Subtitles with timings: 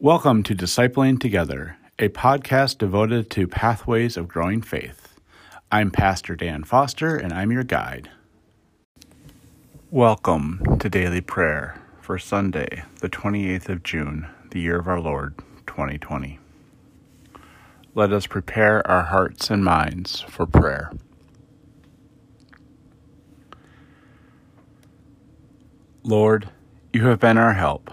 [0.00, 5.20] Welcome to Discipling Together, a podcast devoted to pathways of growing faith.
[5.70, 8.10] I'm Pastor Dan Foster, and I'm your guide.
[9.92, 15.38] Welcome to Daily Prayer for Sunday, the 28th of June, the year of our Lord,
[15.68, 16.40] 2020.
[17.94, 20.90] Let us prepare our hearts and minds for prayer.
[26.02, 26.50] Lord,
[26.92, 27.92] you have been our help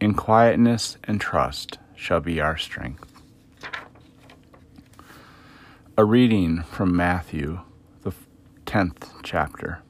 [0.00, 3.12] in quietness and trust shall be our strength.
[5.98, 7.60] A reading from Matthew,
[8.02, 8.12] the
[8.64, 9.82] 10th chapter.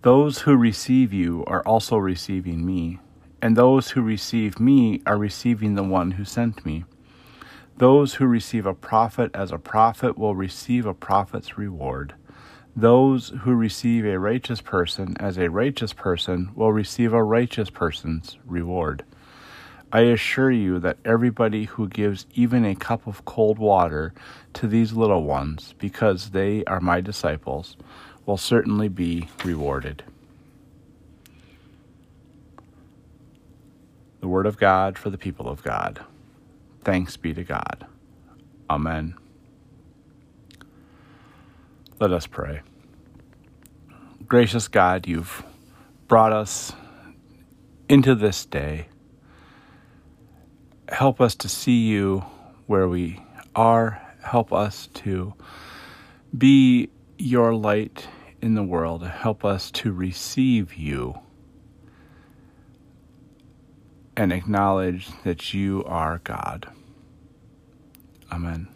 [0.00, 2.98] Those who receive you are also receiving me,
[3.42, 6.84] and those who receive me are receiving the one who sent me.
[7.76, 12.14] Those who receive a prophet as a prophet will receive a prophet's reward.
[12.78, 18.36] Those who receive a righteous person as a righteous person will receive a righteous person's
[18.44, 19.02] reward.
[19.90, 24.12] I assure you that everybody who gives even a cup of cold water
[24.54, 27.78] to these little ones, because they are my disciples,
[28.26, 30.02] will certainly be rewarded.
[34.20, 36.04] The Word of God for the people of God.
[36.84, 37.86] Thanks be to God.
[38.68, 39.14] Amen.
[41.98, 42.60] Let us pray.
[44.26, 45.42] Gracious God, you've
[46.08, 46.72] brought us
[47.88, 48.88] into this day.
[50.90, 52.24] Help us to see you
[52.66, 53.22] where we
[53.54, 54.02] are.
[54.22, 55.34] Help us to
[56.36, 58.08] be your light
[58.42, 59.06] in the world.
[59.06, 61.18] Help us to receive you
[64.16, 66.70] and acknowledge that you are God.
[68.30, 68.75] Amen.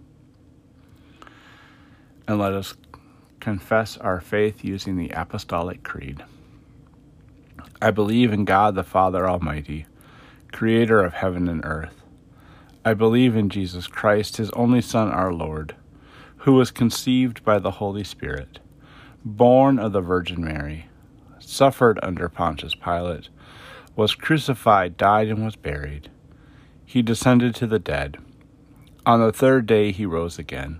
[2.31, 2.75] and let us
[3.41, 6.23] confess our faith using the Apostolic Creed.
[7.81, 9.85] I believe in God the Father Almighty,
[10.53, 12.03] creator of heaven and earth.
[12.85, 15.75] I believe in Jesus Christ, his only Son, our Lord,
[16.37, 18.59] who was conceived by the Holy Spirit,
[19.25, 20.87] born of the Virgin Mary,
[21.37, 23.27] suffered under Pontius Pilate,
[23.97, 26.09] was crucified, died, and was buried.
[26.85, 28.17] He descended to the dead.
[29.05, 30.79] On the third day he rose again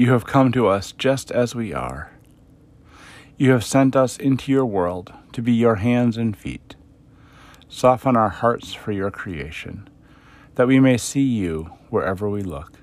[0.00, 2.10] you have come to us just as we are.
[3.36, 6.74] You have sent us into your world to be your hands and feet.
[7.68, 9.90] Soften our hearts for your creation,
[10.54, 12.78] that we may see you wherever we look.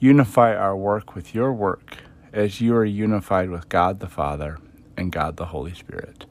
[0.00, 1.98] Unify our work with your work
[2.32, 4.58] as you are unified with God the Father
[4.96, 6.26] and God the Holy Spirit.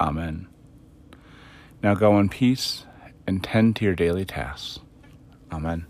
[0.00, 0.48] Amen.
[1.84, 2.84] Now go in peace
[3.28, 4.80] and tend to your daily tasks.
[5.52, 5.86] Amen.